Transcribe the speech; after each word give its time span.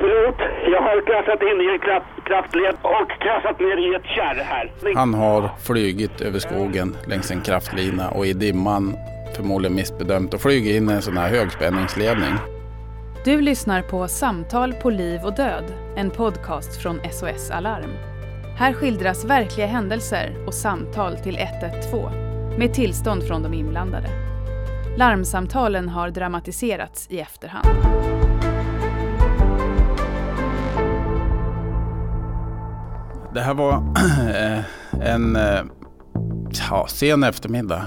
helikopterpilot. 0.00 0.36
Jag 0.72 0.82
har 0.82 1.06
kraschat 1.06 1.42
in 1.42 1.60
i 1.60 1.72
en 1.72 1.78
kraft, 1.78 2.06
kraftled 2.26 2.76
och 2.82 3.10
kraschat 3.20 3.60
ner 3.60 3.92
i 3.92 3.94
ett 3.94 4.06
kärr 4.06 4.44
här. 4.44 4.94
Han 4.94 5.14
har 5.14 5.50
flygit 5.66 6.20
över 6.20 6.38
skogen 6.38 6.96
längs 7.06 7.30
en 7.30 7.40
kraftlina 7.40 8.10
och 8.10 8.26
i 8.26 8.32
dimman 8.32 8.96
förmodligen 9.36 9.76
missbedömt 9.76 10.34
och 10.34 10.40
flugit 10.40 10.76
in 10.76 10.90
i 10.90 10.92
en 10.92 11.02
sån 11.02 11.16
här 11.16 11.28
högspänningsledning. 11.28 12.34
Du 13.24 13.40
lyssnar 13.40 13.82
på 13.82 14.08
Samtal 14.08 14.72
på 14.72 14.90
liv 14.90 15.20
och 15.24 15.34
död, 15.34 15.64
en 15.96 16.10
podcast 16.10 16.82
från 16.82 17.00
SOS 17.12 17.50
Alarm. 17.50 17.90
Här 18.58 18.72
skildras 18.72 19.24
verkliga 19.24 19.66
händelser 19.66 20.44
och 20.46 20.54
samtal 20.54 21.16
till 21.16 21.38
112 21.38 22.10
med 22.58 22.74
tillstånd 22.74 23.22
från 23.22 23.42
de 23.42 23.54
inblandade. 23.54 24.08
Larmsamtalen 24.96 25.88
har 25.88 26.10
dramatiserats 26.10 27.06
i 27.10 27.20
efterhand. 27.20 27.66
Det 33.36 33.42
här 33.42 33.54
var 33.54 33.82
en 35.02 35.38
ja, 36.70 36.86
sen 36.88 37.24
eftermiddag. 37.24 37.86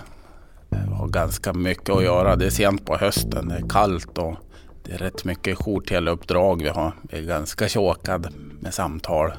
Det 0.69 0.95
har 0.95 1.07
ganska 1.07 1.53
mycket 1.53 1.89
att 1.89 2.03
göra. 2.03 2.35
Det 2.35 2.45
är 2.45 2.49
sent 2.49 2.85
på 2.85 2.97
hösten, 2.97 3.47
det 3.47 3.55
är 3.55 3.69
kallt 3.69 4.17
och 4.17 4.35
det 4.83 4.93
är 4.93 4.97
rätt 4.97 5.25
mycket 5.25 5.57
jourteleuppdrag 5.57 6.61
vi 6.63 6.69
har. 6.69 6.91
Vi 7.01 7.17
är 7.17 7.23
ganska 7.23 7.67
chokade 7.67 8.29
med 8.61 8.73
samtal. 8.73 9.31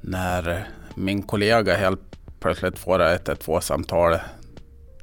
När 0.00 0.68
min 0.94 1.22
kollega 1.22 1.76
helt 1.76 2.00
plötsligt 2.40 2.78
får 2.78 3.02
ett 3.02 3.28
112-samtal 3.28 4.16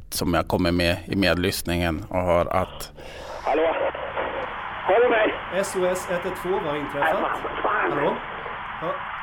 som 0.10 0.34
jag 0.34 0.48
kommer 0.48 0.72
med 0.72 0.98
i 1.06 1.16
medlyssningen 1.16 2.06
och 2.10 2.22
hör 2.22 2.46
att... 2.46 2.92
Hallå? 3.44 3.76
Hör 4.88 5.00
du 5.04 5.10
mig? 5.10 5.64
SOS 5.64 6.08
112, 6.12 6.54
vad 6.54 6.64
har 6.64 6.80
inträffat? 6.80 7.40
Hallå? 7.64 8.18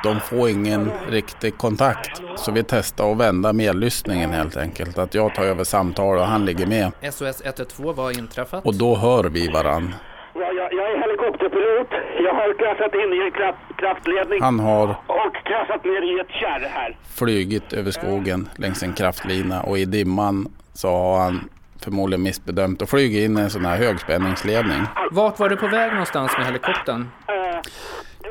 De 0.05 0.19
får 0.19 0.49
ingen 0.49 0.91
riktig 1.09 1.57
kontakt. 1.57 2.21
Så 2.37 2.51
vi 2.51 2.63
testar 2.63 3.11
att 3.11 3.17
vända 3.17 3.53
medlyssningen 3.53 4.29
helt 4.31 4.57
enkelt. 4.57 4.97
Att 4.97 5.13
jag 5.13 5.35
tar 5.35 5.43
över 5.43 5.63
samtalet 5.63 6.21
och 6.21 6.27
han 6.27 6.45
ligger 6.45 6.67
med. 6.67 6.91
SOS 7.13 7.41
112, 7.45 7.95
vad 7.95 8.05
har 8.05 8.19
inträffat? 8.19 8.65
Och 8.65 8.75
då 8.75 8.95
hör 8.95 9.23
vi 9.23 9.47
varann. 9.47 9.95
Ja, 10.33 10.41
jag, 10.41 10.73
jag 10.73 10.91
är 10.91 11.01
helikopterpilot. 11.01 11.87
Jag 12.23 12.33
har 12.33 12.53
kraschat 12.59 12.93
in 12.93 13.13
i 13.13 13.25
en 13.25 13.31
kraft, 13.31 13.57
kraftledning 13.77 14.41
Han 14.41 14.59
har 14.59 14.89
och 15.07 15.35
kraschat 15.45 15.83
ner 15.85 16.17
i 16.17 16.19
ett 16.19 16.29
kärr 16.29 16.69
här. 16.69 16.97
flygit 17.15 17.73
över 17.73 17.91
skogen 17.91 18.49
längs 18.55 18.83
en 18.83 18.93
kraftlina 18.93 19.61
och 19.63 19.77
i 19.77 19.85
dimman 19.85 20.47
så 20.73 20.87
har 20.89 21.17
han 21.19 21.49
förmodligen 21.83 22.23
missbedömt 22.23 22.81
och 22.81 22.89
flugit 22.89 23.25
in 23.25 23.37
i 23.37 23.41
en 23.41 23.49
sån 23.49 23.65
här 23.65 23.77
högspänningsledning. 23.77 24.81
Vart 25.11 25.39
var 25.39 25.49
du 25.49 25.55
på 25.57 25.67
väg 25.67 25.91
någonstans 25.91 26.31
med 26.37 26.45
helikoptern? 26.45 27.09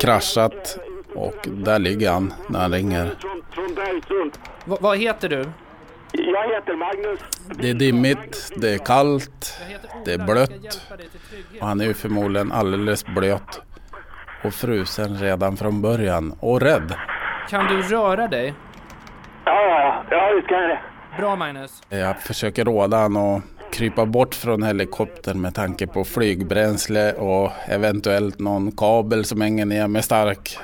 Kraschat 0.01 0.77
och 1.15 1.47
där 1.51 1.79
ligger 1.79 2.11
han 2.11 2.33
när 2.49 2.59
han 2.59 2.71
ringer. 2.71 3.11
Va- 4.65 4.77
vad 4.81 4.97
heter 4.97 5.29
du? 5.29 5.45
Jag 6.11 6.53
heter 6.55 6.75
Magnus. 6.75 7.19
Det 7.61 7.69
är 7.69 7.73
dimmigt, 7.73 8.51
det 8.57 8.73
är 8.73 8.77
kallt, 8.77 9.59
det 10.05 10.13
är 10.13 10.17
blött 10.17 10.51
och 11.61 11.67
han 11.67 11.81
är 11.81 11.85
ju 11.85 11.93
förmodligen 11.93 12.51
alldeles 12.51 13.05
blöt 13.05 13.61
och 14.43 14.53
frusen 14.53 15.17
redan 15.17 15.57
från 15.57 15.81
början 15.81 16.35
och 16.39 16.61
rädd. 16.61 16.93
Kan 17.49 17.65
du 17.67 17.81
röra 17.81 18.27
dig? 18.27 18.53
Ja, 19.45 19.61
ja, 19.61 20.03
ja. 20.11 20.31
Visst 20.35 20.47
kan 20.47 20.59
jag 20.61 20.69
det. 20.69 20.79
Bra 21.17 21.35
Magnus. 21.35 21.83
Jag 21.89 22.19
försöker 22.21 22.65
råda 22.65 22.97
han 22.97 23.17
att 23.17 23.41
krypa 23.71 24.05
bort 24.05 24.35
från 24.35 24.63
helikoptern 24.63 25.41
med 25.41 25.55
tanke 25.55 25.87
på 25.87 26.03
flygbränsle 26.03 27.13
och 27.13 27.51
eventuellt 27.67 28.39
någon 28.39 28.71
kabel 28.71 29.25
som 29.25 29.41
hänger 29.41 29.65
ner 29.65 29.87
med 29.87 30.03
stark, 30.05 30.57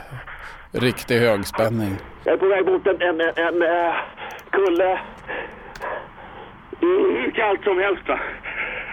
riktig 0.72 1.20
högspänning. 1.20 1.98
Jag 2.24 2.34
är 2.34 2.38
på 2.38 2.48
väg 2.48 2.66
mot 2.66 2.88
en, 2.88 3.02
en, 3.02 3.22
en, 3.22 3.34
en 3.38 3.62
eh, 3.62 3.94
kulle. 4.50 5.00
Hur 6.80 7.32
kallt 7.32 7.64
som 7.64 7.78
helst 7.78 8.08
va. 8.08 8.20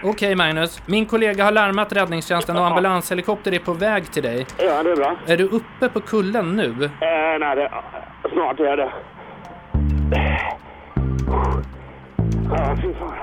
Okej 0.03 0.35
Magnus, 0.35 0.81
min 0.85 1.05
kollega 1.05 1.43
har 1.43 1.51
larmat 1.51 1.93
räddningstjänsten 1.93 2.57
och 2.57 2.65
ambulanshelikopter 2.67 3.53
är 3.53 3.59
på 3.59 3.73
väg 3.73 4.11
till 4.11 4.23
dig. 4.23 4.45
Ja, 4.57 4.83
det 4.83 4.91
är 4.91 4.95
bra. 4.95 5.15
Är 5.27 5.37
du 5.37 5.43
uppe 5.43 5.89
på 5.89 6.01
kullen 6.01 6.55
nu? 6.55 6.85
Eh, 6.85 7.39
nej, 7.39 7.55
det, 7.55 7.71
snart 8.33 8.59
är 8.59 8.63
jag 8.63 8.77
det. 8.77 8.91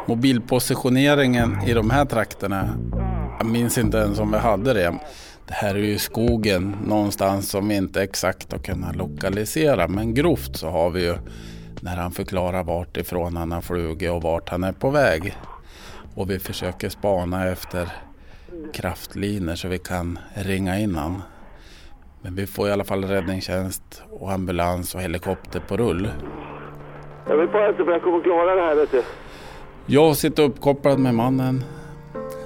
Mobilpositioneringen 0.07 1.63
i 1.67 1.73
de 1.73 1.91
här 1.91 2.05
trakterna, 2.05 2.69
jag 3.39 3.47
minns 3.47 3.79
inte 3.79 3.99
ens 3.99 4.21
om 4.21 4.31
vi 4.33 4.39
hade 4.39 4.75
det. 4.75 4.95
Det 5.47 5.55
här 5.55 5.75
är 5.75 5.79
ju 5.79 5.99
skogen 5.99 6.77
någonstans 6.87 7.51
som 7.51 7.69
vi 7.69 7.77
inte 7.77 8.03
exakt 8.03 8.53
har 8.53 8.59
kunnat 8.59 8.97
lokalisera. 8.97 9.89
Men 9.89 10.15
grovt 10.15 10.57
så 10.57 10.69
har 10.69 10.91
vi 10.91 11.05
ju 11.05 11.15
när 11.81 11.97
han 11.97 12.13
förklarar 12.13 12.65
vart 12.65 12.97
ifrån 12.97 13.37
han 13.37 13.53
har 13.53 13.61
flugit 13.61 14.11
och 14.11 14.23
vart 14.23 14.49
han 14.49 14.65
är 14.65 14.73
på 14.73 14.91
väg. 14.91 15.37
Och 16.15 16.31
vi 16.31 16.39
försöker 16.39 16.89
spana 16.89 17.49
efter 17.49 17.89
kraftlinor 18.73 19.55
så 19.55 19.69
vi 19.69 19.79
kan 19.79 20.19
ringa 20.35 20.79
in 20.79 20.95
han. 20.95 21.23
Men 22.23 22.35
vi 22.35 22.47
får 22.47 22.69
i 22.69 22.73
alla 22.73 22.85
fall 22.85 23.05
räddningstjänst 23.05 24.03
och 24.11 24.33
ambulans 24.33 24.95
och 24.95 25.01
helikopter 25.01 25.61
på 25.61 25.77
rull. 25.77 26.09
Jag 27.29 27.37
vet 27.37 27.53
bara 27.53 27.69
inte 27.69 27.83
om 27.83 27.89
jag 27.89 28.03
kommer 28.03 28.23
klara 28.23 28.55
det 28.55 28.63
här 28.63 28.75
vet 28.75 28.91
du. 28.91 29.03
Jag 29.87 30.17
sitter 30.17 30.43
uppkopplad 30.43 30.99
med 30.99 31.15
mannen 31.15 31.65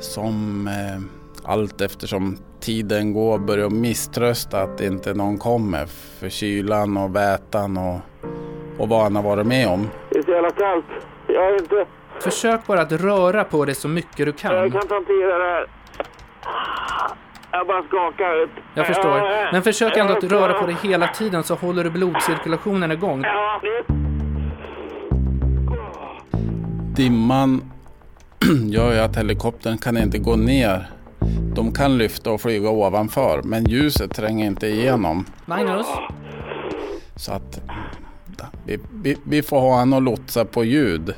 som 0.00 0.66
eh, 0.68 1.19
allt 1.44 1.80
eftersom 1.80 2.36
tiden 2.60 3.12
går 3.12 3.38
börjar 3.38 3.70
misströsta 3.70 4.60
att 4.62 4.80
inte 4.80 5.14
någon 5.14 5.38
kommer 5.38 5.86
för 6.20 6.28
kylan 6.28 6.96
och 6.96 7.16
vätan 7.16 7.76
och, 7.76 8.00
och 8.78 8.88
vad 8.88 9.02
han 9.02 9.16
har 9.16 9.22
varit 9.22 9.46
med 9.46 9.68
om. 9.68 9.88
Det 10.10 10.18
är 10.18 10.22
så 10.22 10.30
jävla 10.30 10.50
kallt. 10.50 10.84
Jag 11.26 11.46
är 11.46 11.62
inte... 11.62 11.86
Försök 12.20 12.66
bara 12.66 12.80
att 12.80 12.92
röra 12.92 13.44
på 13.44 13.64
dig 13.64 13.74
så 13.74 13.88
mycket 13.88 14.16
du 14.16 14.24
Jag 14.24 14.36
kan. 14.36 14.50
kan 14.50 14.64
inte 14.82 14.94
hantera 14.94 15.38
det 15.38 15.44
här. 15.50 15.66
Jag 17.52 17.66
bara 17.66 17.82
skakar. 17.82 18.42
Ut. 18.42 18.50
Jag 18.74 18.86
förstår. 18.86 19.52
Men 19.52 19.62
försök 19.62 19.96
ändå 19.96 20.12
att 20.12 20.24
röra 20.24 20.52
på 20.52 20.66
dig 20.66 20.76
hela 20.82 21.08
tiden 21.08 21.42
så 21.42 21.54
håller 21.54 21.84
du 21.84 21.90
blodcirkulationen 21.90 22.92
igång. 22.92 23.24
Dimman 26.96 27.62
gör 28.66 28.92
ju 28.92 28.98
att 28.98 29.16
helikoptern 29.16 29.78
kan 29.78 29.96
inte 29.96 30.18
gå 30.18 30.36
ner. 30.36 30.90
De 31.60 31.72
kan 31.72 31.98
lyfta 31.98 32.30
och 32.30 32.40
flyga 32.40 32.70
ovanför 32.70 33.42
men 33.44 33.64
ljuset 33.64 34.14
tränger 34.14 34.46
inte 34.46 34.66
igenom. 34.66 35.26
Magnus? 35.46 35.86
Så 37.16 37.32
att 37.32 37.60
vi, 38.66 38.78
vi, 39.02 39.16
vi 39.24 39.42
får 39.42 39.60
ha 39.60 39.78
han 39.78 39.92
och 39.92 40.02
lotsa 40.02 40.44
på 40.44 40.64
ljud. 40.64 41.14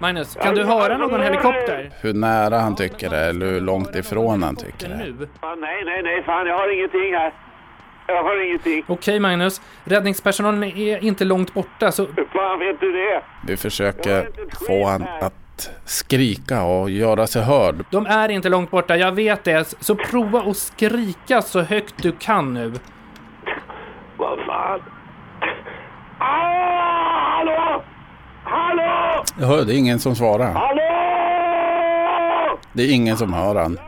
Magnus, 0.00 0.34
kan 0.34 0.54
du 0.54 0.64
höra 0.64 0.98
någon 0.98 1.20
helikopter? 1.20 1.90
Hur 2.00 2.14
nära 2.14 2.58
han 2.58 2.76
tycker 2.76 3.10
det 3.10 3.20
eller 3.20 3.46
hur 3.46 3.60
långt 3.60 3.94
ifrån 3.94 4.42
han 4.42 4.56
tycker 4.56 4.88
det. 4.88 4.96
Nu. 4.96 5.14
Nej, 5.42 5.82
nej, 5.84 6.02
nej, 6.02 6.22
fan, 6.22 6.46
jag 6.46 6.58
har 6.58 6.74
ingenting 6.78 7.14
här. 7.14 7.32
Jag 8.06 8.22
har 8.22 8.44
ingenting. 8.44 8.84
Okej 8.86 9.20
Magnus, 9.20 9.60
räddningspersonalen 9.84 10.64
är 10.64 11.04
inte 11.04 11.24
långt 11.24 11.54
borta 11.54 11.92
så 11.92 12.06
Hur 12.16 12.24
fan 12.32 12.58
vet 12.58 12.80
du 12.80 12.92
det? 12.92 13.22
Vi 13.46 13.56
försöker 13.56 14.28
få 14.66 14.86
han 14.86 15.06
att 15.20 15.45
skrika 15.84 16.62
och 16.62 16.90
göra 16.90 17.26
sig 17.26 17.42
hörd. 17.42 17.84
de 17.90 18.06
är 18.06 18.28
inte 18.28 18.48
långt 18.48 18.70
borta, 18.70 18.96
jag 18.96 19.12
vet 19.12 19.44
det. 19.44 19.74
Så 19.80 19.94
prova 19.94 20.42
att 20.42 20.56
skrika 20.56 21.42
så 21.42 21.60
högt 21.60 21.94
du 22.02 22.12
kan 22.12 22.54
nu. 22.54 22.72
Vad 24.16 24.38
fan? 24.38 24.80
Ah, 26.18 27.36
hallå! 27.36 27.84
Hallå! 28.44 29.24
Jag 29.40 29.46
hör, 29.46 29.64
det 29.64 29.74
är 29.74 29.78
ingen 29.78 29.98
som 29.98 30.16
svarar. 30.16 30.52
Hallå! 30.52 30.86
Det 32.72 32.82
är 32.82 32.94
ingen 32.94 33.16
som 33.16 33.32
hör 33.32 33.54
han. 33.54 33.78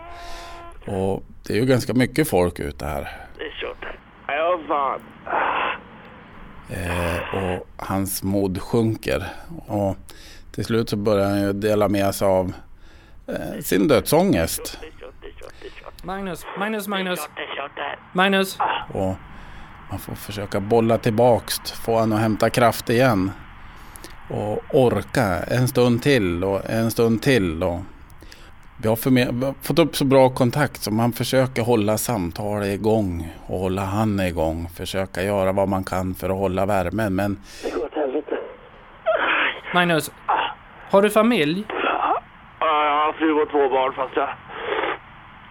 Och 0.86 1.22
det 1.46 1.52
är 1.52 1.56
ju 1.56 1.66
ganska 1.66 1.94
mycket 1.94 2.28
folk 2.28 2.60
ute 2.60 2.84
här. 2.86 3.08
Det 3.38 3.44
är 3.44 3.50
kört. 3.60 3.86
Ja, 4.26 4.60
fan. 4.68 5.00
Eh, 6.70 7.44
och 7.44 7.66
hans 7.76 8.22
mod 8.22 8.62
sjunker. 8.62 9.26
Och 9.66 9.96
till 10.58 10.64
slut 10.64 10.88
så 10.88 10.96
börjar 10.96 11.28
han 11.28 11.40
ju 11.40 11.52
dela 11.52 11.88
med 11.88 12.14
sig 12.14 12.28
av 12.28 12.52
eh, 13.26 13.60
sin 13.60 13.88
dödsångest. 13.88 14.78
Magnus, 16.02 16.44
Magnus, 16.58 16.88
Magnus. 16.88 17.28
Magnus. 18.12 18.58
Och 18.94 19.14
man 19.90 19.98
får 19.98 20.14
försöka 20.14 20.60
bolla 20.60 20.98
tillbaks, 20.98 21.72
få 21.72 21.98
han 21.98 22.12
att 22.12 22.20
hämta 22.20 22.50
kraft 22.50 22.90
igen. 22.90 23.30
Och 24.30 24.62
orka 24.70 25.24
en 25.42 25.68
stund 25.68 26.02
till 26.02 26.44
och 26.44 26.70
en 26.70 26.90
stund 26.90 27.22
till. 27.22 27.62
Och 27.62 27.80
vi 28.82 28.88
har, 28.88 28.96
förme- 28.96 29.40
vi 29.40 29.46
har 29.46 29.54
fått 29.62 29.78
upp 29.78 29.96
så 29.96 30.04
bra 30.04 30.28
kontakt 30.30 30.82
så 30.82 30.90
man 30.90 31.12
försöker 31.12 31.62
hålla 31.62 31.98
samtalet 31.98 32.68
igång 32.68 33.32
och 33.46 33.58
hålla 33.58 33.84
han 33.84 34.20
igång. 34.20 34.68
Försöka 34.74 35.22
göra 35.22 35.52
vad 35.52 35.68
man 35.68 35.84
kan 35.84 36.14
för 36.14 36.28
att 36.30 36.36
hålla 36.36 36.66
värmen. 36.66 37.14
Men 37.14 37.38
Det 37.64 37.70
går 37.70 37.84
åt 37.84 37.94
helvete. 37.94 38.38
Magnus, 39.74 40.10
har 40.90 41.02
du 41.02 41.10
familj? 41.10 41.64
Ja, 41.68 42.22
jag 42.60 43.06
har 43.06 43.12
fru 43.12 43.32
och 43.42 43.50
två 43.50 43.68
barn 43.68 43.92
fast 43.94 44.16
jag... 44.16 44.28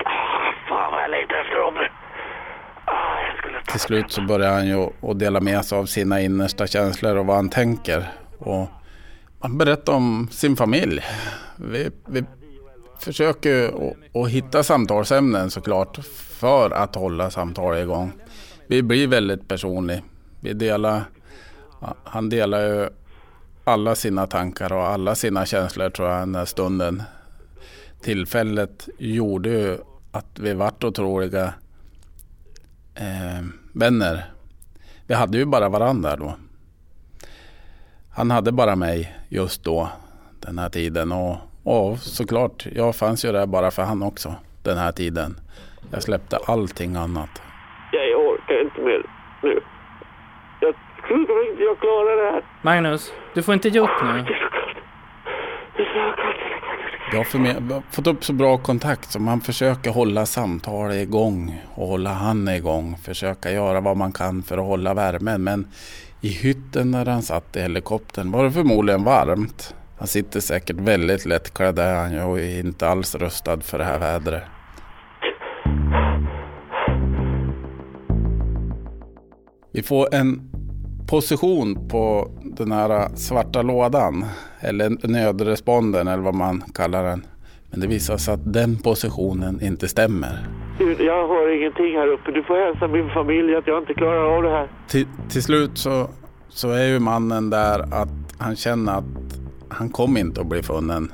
Ah, 0.06 0.54
Fan 0.70 0.92
vad 0.92 1.04
jag 1.04 1.12
längtar 1.12 1.36
efter 1.36 1.56
dem 1.60 1.74
nu. 1.74 1.88
till 3.72 3.80
slut 3.80 4.12
så 4.12 4.22
börjar 4.22 4.54
han 4.54 4.68
ju 4.68 4.90
att 5.12 5.20
dela 5.20 5.40
med 5.42 5.66
sig 5.66 5.78
av 5.78 5.86
sina 5.86 6.22
innersta 6.22 6.68
känslor 6.68 7.16
och 7.18 7.26
vad 7.26 7.36
han 7.36 7.50
tänker. 7.50 8.04
Och 8.40 8.68
han 9.42 9.58
berättar 9.58 9.94
om 9.94 10.28
sin 10.32 10.56
familj. 10.56 11.02
Vi, 11.58 11.90
vi 12.08 12.24
försöker 13.00 13.72
att 14.24 14.30
hitta 14.30 14.64
samtalsämnen 14.64 15.50
såklart 15.50 15.98
för 16.40 16.72
att 16.72 16.96
hålla 16.96 17.30
samtalet 17.30 17.84
igång. 17.84 18.12
Vi 18.68 18.84
blir 18.84 19.08
väldigt 19.08 19.48
personliga. 19.48 20.00
Vi 20.42 20.54
delar, 20.54 21.02
han 22.04 22.30
delar 22.30 22.60
ju 22.60 22.90
alla 23.68 23.96
sina 23.96 24.28
tankar 24.28 24.74
och 24.74 24.88
alla 24.88 25.16
sina 25.16 25.46
känslor 25.46 25.90
tror 25.90 26.10
jag 26.10 26.20
den 26.20 26.36
här 26.36 26.46
stunden. 26.46 27.04
Tillfället 28.02 28.90
gjorde 28.98 29.50
ju 29.50 29.78
att 30.12 30.40
vi 30.40 30.54
vart 30.54 30.84
otroliga 30.84 31.54
eh, 32.96 33.46
vänner. 33.74 34.26
Vi 35.08 35.14
hade 35.14 35.38
ju 35.38 35.46
bara 35.46 35.70
varandra 35.70 36.16
då. 36.16 36.36
Han 38.12 38.32
hade 38.32 38.52
bara 38.52 38.76
mig 38.76 39.16
just 39.30 39.64
då, 39.64 39.90
den 40.40 40.60
här 40.60 40.70
tiden. 40.70 41.12
Och, 41.12 41.38
och 41.64 42.00
såklart, 42.00 42.68
jag 42.76 42.96
fanns 42.96 43.26
ju 43.26 43.32
där 43.32 43.46
bara 43.46 43.72
för 43.72 43.84
han 43.84 44.04
också, 44.04 44.36
den 44.64 44.78
här 44.78 44.92
tiden. 44.92 45.40
Jag 45.92 46.04
släppte 46.04 46.38
allting 46.38 46.96
annat. 46.96 47.42
Jag 47.92 48.20
orkar 48.20 48.62
inte 48.62 48.82
mer 48.82 49.06
nu. 49.44 49.62
Jag 51.10 51.28
tror 51.28 51.50
inte 51.52 51.64
jag 51.64 51.80
klarar 51.80 52.26
det 52.26 52.32
här. 52.32 52.44
Magnus, 52.62 53.14
du 53.34 53.44
får 53.44 53.54
inte 53.54 53.70
ge 53.70 53.80
upp 53.80 54.04
nu. 54.04 54.10
Är 54.10 54.20
är. 54.20 54.38
Jag 57.12 57.18
har, 57.20 57.94
fått 57.96 58.08
upp 58.08 58.24
så 58.24 58.34
bra 58.34 58.58
kontakt 58.58 59.12
så 59.12 59.20
man 59.20 59.42
försöker 59.42 59.92
hålla 59.92 60.26
samtalet 60.26 61.08
igång 61.08 61.62
och 61.76 61.88
hålla 61.88 62.10
han 62.10 62.48
igång. 62.48 62.98
Försöka 63.04 63.52
göra 63.52 63.82
vad 63.82 63.98
man 63.98 64.12
kan 64.12 64.44
för 64.44 64.58
att 64.58 64.66
hålla 64.66 64.94
värmen. 64.94 65.44
Men 65.44 65.68
i 66.22 66.28
hytten 66.28 66.92
där 66.92 67.06
han 67.06 67.22
satt 67.22 67.56
i 67.56 67.62
helikoptern 67.62 68.32
var 68.32 68.44
det 68.44 68.52
förmodligen 68.52 69.04
varmt. 69.04 69.76
Han 69.98 70.08
sitter 70.08 70.40
säkert 70.40 70.76
väldigt 70.76 71.26
lättklädd 71.26 71.76
där 71.76 71.96
han 71.96 72.14
ju 72.14 72.22
och 72.24 72.40
är 72.40 72.60
inte 72.60 72.88
alls 72.88 73.16
rustad 73.16 73.62
för 73.62 73.78
det 73.78 73.84
här 73.84 74.00
vädret. 74.00 74.44
Vi 79.72 79.84
får 79.84 80.16
en 80.16 80.57
position 81.08 81.88
på 81.90 82.32
den 82.44 82.72
här 82.72 83.10
svarta 83.16 83.62
lådan. 83.62 84.26
Eller 84.60 85.08
nödresponden 85.08 86.08
eller 86.08 86.24
vad 86.24 86.36
man 86.36 86.64
kallar 86.74 87.04
den. 87.04 87.26
Men 87.72 87.80
det 87.80 87.88
visar 87.88 88.18
sig 88.18 88.34
att 88.34 88.54
den 88.54 88.78
positionen 88.78 89.62
inte 89.62 89.88
stämmer. 89.88 90.48
Jag 91.00 91.28
har 91.28 91.58
ingenting 91.58 91.96
här 91.98 92.08
uppe. 92.08 92.32
Du 92.32 92.44
får 92.44 92.66
hälsa 92.66 92.88
min 92.88 93.10
familj 93.10 93.56
att 93.56 93.68
jag 93.68 93.82
inte 93.82 93.94
klarar 93.94 94.38
av 94.38 94.44
det 94.44 94.50
här. 94.50 94.68
Till, 94.88 95.08
till 95.30 95.44
slut 95.44 95.78
så, 95.78 96.10
så 96.50 96.72
är 96.72 96.88
ju 96.88 97.00
mannen 97.00 97.50
där 97.50 97.80
att 97.80 98.10
han 98.38 98.56
känner 98.56 98.98
att 98.98 99.40
han 99.70 99.90
kommer 99.90 100.20
inte 100.20 100.42
att 100.42 100.48
bli 100.48 100.64
funnen. 100.64 101.12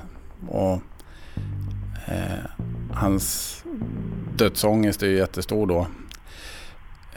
Och 0.49 0.73
eh, 2.07 2.45
hans 2.93 3.57
dödsångest 4.35 5.03
är 5.03 5.07
ju 5.07 5.17
jättestor 5.17 5.67
då. 5.67 5.87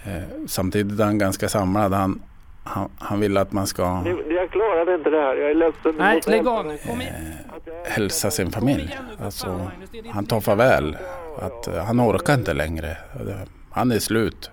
Eh, 0.04 0.22
samtidigt 0.46 1.00
är 1.00 1.04
han 1.04 1.18
ganska 1.18 1.48
samlad. 1.48 1.92
Han, 1.92 2.22
han, 2.66 2.88
han 2.98 3.20
vill 3.20 3.36
att 3.36 3.52
man 3.52 3.66
ska 3.66 3.82
Det- 4.04 4.34
Jag 4.34 4.50
klarar 4.50 4.94
inte 4.94 5.10
det 5.10 5.16
här. 5.20 5.36
Jag 5.36 5.50
är 5.50 5.54
ledsen. 5.54 5.94
Nej, 5.98 6.20
lägg 6.26 6.36
hälsa 6.38 6.50
av 6.50 6.66
nu. 6.66 6.78
Kom 6.86 7.00
igen. 7.00 7.14
hälsa 7.84 8.30
sin 8.30 8.50
familj. 8.50 8.98
Alltså, 9.24 9.70
han 10.10 10.26
tar 10.26 10.40
farväl. 10.40 10.96
Att, 11.38 11.66
eh, 11.68 11.84
han 11.84 12.00
orkar 12.00 12.34
inte 12.34 12.54
längre. 12.54 12.96
Han 13.70 13.92
är 13.92 13.98
slut. 13.98 14.50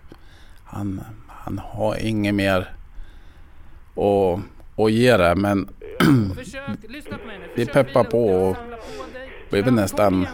Han, 0.66 1.02
han 1.28 1.58
har 1.64 1.96
inget 2.06 2.36
mer 2.36 2.70
att, 3.96 4.40
att 4.86 4.92
ge 4.92 5.18
det. 5.18 5.36
Men. 5.36 5.70
Vi 7.56 7.66
peppar 7.66 8.04
på 8.04 8.26
och 8.28 8.58
Kom 9.50 9.72
nästan- 9.72 10.28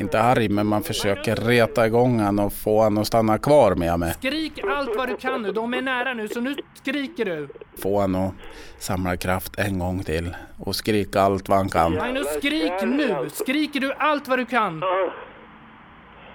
inte 0.00 0.20
arg, 0.20 0.48
men 0.48 0.66
man 0.66 0.82
försöker 0.82 1.36
reta 1.36 1.86
igång 1.86 2.20
han 2.20 2.38
och 2.38 2.52
få 2.52 2.82
han 2.82 2.98
att 2.98 3.06
stanna 3.06 3.38
kvar 3.38 3.74
med 3.74 3.98
mig. 3.98 4.14
Skrik 4.14 4.60
allt 4.64 4.96
vad 4.96 5.08
du 5.08 5.16
kan 5.16 5.42
nu. 5.42 5.52
De 5.52 5.74
är 5.74 5.82
nära 5.82 6.14
nu, 6.14 6.28
så 6.28 6.40
nu 6.40 6.56
skriker 6.74 7.24
du. 7.24 7.48
Få 7.82 8.00
han 8.00 8.14
att 8.14 8.32
samla 8.78 9.16
kraft 9.16 9.58
en 9.58 9.78
gång 9.78 10.02
till 10.02 10.36
och 10.58 10.76
skrika 10.76 11.20
allt 11.20 11.48
vad 11.48 11.58
han 11.58 11.68
kan. 11.68 11.94
Magnus, 11.94 12.26
skrik 12.38 12.72
nu. 12.82 13.16
Skriker 13.32 13.80
du 13.80 13.92
allt 13.98 14.28
vad 14.28 14.38
du 14.38 14.46
kan. 14.46 14.82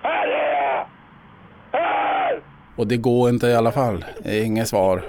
Här 0.02 0.28
är 0.28 0.64
jag! 0.64 0.86
Här! 1.72 2.42
Och 2.76 2.88
det 2.88 2.98
går 2.98 3.30
inte 3.30 3.48
i 3.48 3.56
alla 3.56 3.72
fall. 3.72 4.06
Inget 4.26 4.68
svar. 4.68 5.02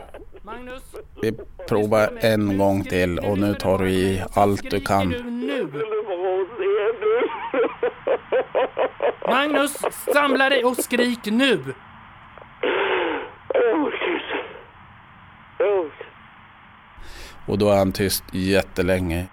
Magnus, 0.43 0.83
Vi 1.23 1.33
provar 1.69 2.13
en 2.21 2.59
gång 2.59 2.85
till 2.85 3.19
och 3.19 3.39
nu 3.39 3.55
tar 3.55 3.79
du 3.79 3.91
i 3.91 4.23
allt 4.35 4.71
du 4.71 4.81
kan. 4.81 5.07
Skriker 5.11 5.25
du 5.25 5.31
nu? 5.31 5.63
Du 5.65 5.81
får 6.07 6.47
se 6.57 6.99
nu. 7.01 7.21
Magnus, 9.31 9.77
samla 10.13 10.49
dig 10.49 10.65
och 10.65 10.77
skrik 10.77 11.27
nu. 11.27 11.75
Och 17.47 17.59
då 17.59 17.71
är 17.71 17.79
han 17.79 17.93
tyst 17.93 18.25
jättelänge. 18.33 19.27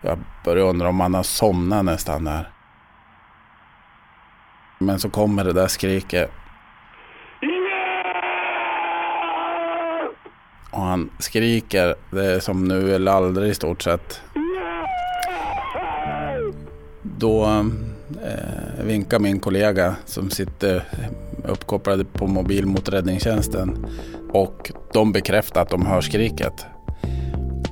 Jag 0.00 0.18
börjar 0.44 0.64
undra 0.64 0.88
om 0.88 1.00
han 1.00 1.14
har 1.14 1.22
somnat 1.22 1.84
nästan 1.84 2.24
där. 2.24 2.48
Men 4.78 4.98
så 4.98 5.10
kommer 5.10 5.44
det 5.44 5.52
där 5.52 5.66
skriket 5.66 6.32
och 10.70 10.82
han 10.82 11.10
skriker. 11.18 11.94
Det 12.10 12.24
är 12.24 12.40
som 12.40 12.64
nu 12.64 12.94
eller 12.94 13.12
aldrig 13.12 13.50
i 13.50 13.54
stort 13.54 13.82
sett. 13.82 14.22
Då 17.02 17.64
eh, 18.24 18.84
vinka 18.84 19.18
min 19.18 19.40
kollega 19.40 19.96
som 20.04 20.30
sitter 20.30 20.84
uppkopplad 21.44 22.12
på 22.12 22.26
mobil 22.26 22.66
mot 22.66 22.88
räddningstjänsten. 22.88 23.86
Och 24.32 24.72
de 24.92 25.12
bekräftar 25.12 25.62
att 25.62 25.70
de 25.70 25.86
hör 25.86 26.00
skriket. 26.00 26.66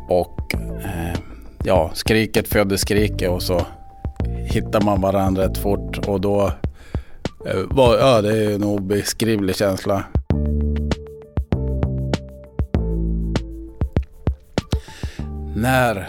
Och 0.08 0.54
eh, 0.54 1.18
ja, 1.64 1.90
skriket 1.94 2.48
föder 2.48 2.76
skriket 2.76 3.30
och 3.30 3.42
så 3.42 3.66
hittar 4.44 4.80
man 4.80 5.00
varandra 5.00 5.42
rätt 5.42 5.58
fort. 5.58 6.08
Och 6.08 6.20
då 6.20 6.52
eh, 7.46 7.60
var, 7.64 7.98
ja, 7.98 8.22
det 8.22 8.44
är 8.44 8.54
en 8.54 8.64
obeskrivlig 8.64 9.56
känsla. 9.56 10.04
När 15.56 16.08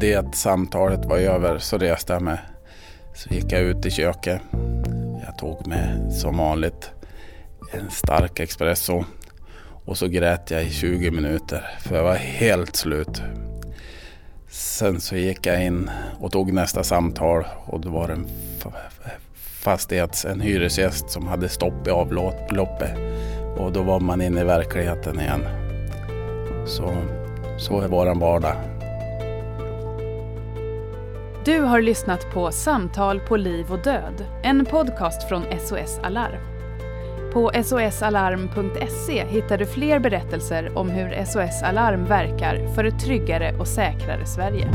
det 0.00 0.34
samtalet 0.34 1.04
var 1.04 1.16
över 1.16 1.58
så 1.58 1.78
reste 1.78 2.12
jag 2.12 2.22
mig. 2.22 2.38
Så 3.22 3.34
gick 3.34 3.52
jag 3.52 3.60
ut 3.60 3.86
i 3.86 3.90
köket. 3.90 4.40
Jag 5.26 5.38
tog 5.38 5.66
med 5.66 6.12
som 6.12 6.36
vanligt 6.36 6.90
en 7.72 7.90
stark 7.90 8.40
espresso. 8.40 9.04
Och 9.84 9.98
så 9.98 10.08
grät 10.08 10.50
jag 10.50 10.62
i 10.62 10.70
20 10.70 11.10
minuter 11.10 11.78
för 11.80 11.96
jag 11.96 12.04
var 12.04 12.14
helt 12.14 12.76
slut. 12.76 13.22
Sen 14.48 15.00
så 15.00 15.16
gick 15.16 15.46
jag 15.46 15.64
in 15.64 15.90
och 16.20 16.32
tog 16.32 16.52
nästa 16.52 16.82
samtal 16.82 17.44
och 17.66 17.80
det 17.80 17.88
var 17.88 18.08
en 18.08 18.26
fastighets, 19.34 20.24
en 20.24 20.40
hyresgäst 20.40 21.10
som 21.10 21.26
hade 21.26 21.48
stopp 21.48 21.88
i 21.88 21.90
avloppet. 21.90 22.96
Och 23.58 23.72
då 23.72 23.82
var 23.82 24.00
man 24.00 24.20
inne 24.20 24.40
i 24.40 24.44
verkligheten 24.44 25.20
igen. 25.20 25.44
Så, 26.66 26.96
så 27.58 27.80
är 27.80 27.88
våran 27.88 28.18
vardag. 28.18 28.81
Du 31.44 31.60
har 31.60 31.82
lyssnat 31.82 32.32
på 32.34 32.50
Samtal 32.50 33.20
på 33.20 33.36
liv 33.36 33.72
och 33.72 33.78
död, 33.78 34.26
en 34.42 34.64
podcast 34.64 35.28
från 35.28 35.42
SOS 35.60 36.00
Alarm. 36.02 36.40
På 37.32 37.50
sosalarm.se 37.64 39.24
hittar 39.26 39.58
du 39.58 39.66
fler 39.66 39.98
berättelser 39.98 40.78
om 40.78 40.90
hur 40.90 41.24
SOS 41.24 41.62
Alarm 41.62 42.04
verkar 42.04 42.74
för 42.74 42.84
ett 42.84 43.00
tryggare 43.00 43.58
och 43.58 43.68
säkrare 43.68 44.26
Sverige. 44.26 44.68